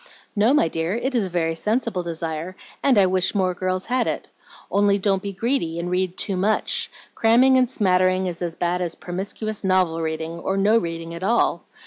[0.35, 4.07] "No, my dear, it is a very sensible desire, and I wish more girls had
[4.07, 4.27] it.
[4.71, 8.95] Only don't be greedy, and read too much; cramming and smattering is as bad as
[8.95, 11.65] promiscuous novel reading, or no reading at all.